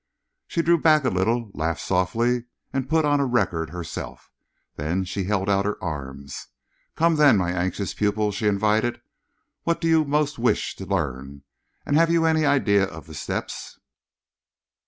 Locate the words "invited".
8.47-8.99